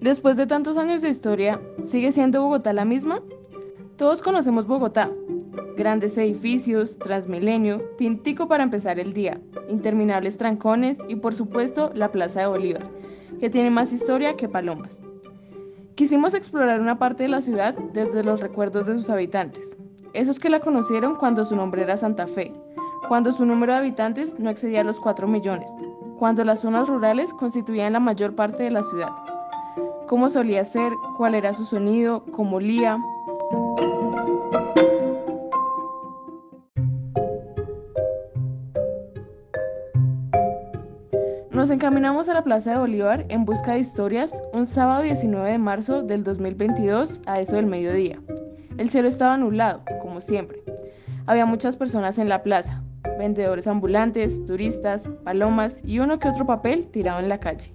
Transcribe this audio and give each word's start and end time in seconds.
Después 0.00 0.36
de 0.36 0.46
tantos 0.46 0.76
años 0.76 1.02
de 1.02 1.08
historia, 1.08 1.60
¿sigue 1.82 2.12
siendo 2.12 2.42
Bogotá 2.42 2.72
la 2.72 2.84
misma? 2.84 3.20
Todos 3.96 4.22
conocemos 4.22 4.66
Bogotá. 4.66 5.10
Grandes 5.76 6.16
edificios, 6.18 6.98
Transmilenio, 6.98 7.82
tintico 7.96 8.48
para 8.48 8.62
empezar 8.62 8.98
el 8.98 9.12
día, 9.12 9.40
interminables 9.68 10.36
trancones 10.36 10.98
y 11.08 11.16
por 11.16 11.34
supuesto 11.34 11.92
la 11.94 12.10
Plaza 12.10 12.40
de 12.40 12.46
Bolívar, 12.46 12.90
que 13.38 13.50
tiene 13.50 13.70
más 13.70 13.92
historia 13.92 14.36
que 14.36 14.48
palomas. 14.48 15.02
Quisimos 15.94 16.34
explorar 16.34 16.80
una 16.80 16.98
parte 16.98 17.24
de 17.24 17.28
la 17.28 17.42
ciudad 17.42 17.74
desde 17.92 18.24
los 18.24 18.40
recuerdos 18.40 18.86
de 18.86 18.94
sus 18.94 19.10
habitantes, 19.10 19.76
esos 20.12 20.40
que 20.40 20.50
la 20.50 20.60
conocieron 20.60 21.14
cuando 21.14 21.44
su 21.44 21.56
nombre 21.56 21.82
era 21.82 21.96
Santa 21.96 22.26
Fe, 22.26 22.52
cuando 23.10 23.34
su 23.34 23.44
número 23.44 23.72
de 23.72 23.80
habitantes 23.80 24.38
no 24.38 24.48
excedía 24.48 24.84
los 24.84 25.00
4 25.00 25.26
millones, 25.26 25.74
cuando 26.16 26.44
las 26.44 26.60
zonas 26.60 26.88
rurales 26.88 27.34
constituían 27.34 27.92
la 27.92 28.00
mayor 28.00 28.36
parte 28.36 28.62
de 28.62 28.70
la 28.70 28.84
ciudad 28.84 29.10
cómo 30.10 30.28
solía 30.28 30.64
ser, 30.64 30.92
cuál 31.16 31.36
era 31.36 31.54
su 31.54 31.64
sonido, 31.64 32.24
cómo 32.32 32.56
olía. 32.56 32.98
Nos 41.52 41.70
encaminamos 41.70 42.28
a 42.28 42.34
la 42.34 42.42
Plaza 42.42 42.72
de 42.72 42.78
Bolívar 42.78 43.24
en 43.28 43.44
busca 43.44 43.74
de 43.74 43.78
historias 43.78 44.40
un 44.52 44.66
sábado 44.66 45.02
19 45.02 45.48
de 45.48 45.58
marzo 45.58 46.02
del 46.02 46.24
2022 46.24 47.20
a 47.26 47.40
eso 47.40 47.54
del 47.54 47.66
mediodía. 47.66 48.20
El 48.78 48.88
cielo 48.88 49.06
estaba 49.06 49.36
nublado, 49.36 49.82
como 50.02 50.20
siempre. 50.20 50.62
Había 51.26 51.46
muchas 51.46 51.76
personas 51.76 52.18
en 52.18 52.28
la 52.28 52.42
plaza, 52.42 52.82
vendedores 53.20 53.66
ambulantes, 53.66 54.44
turistas, 54.46 55.08
palomas 55.24 55.80
y 55.84 56.00
uno 56.00 56.18
que 56.18 56.28
otro 56.28 56.46
papel 56.46 56.88
tirado 56.88 57.20
en 57.20 57.28
la 57.28 57.38
calle. 57.38 57.72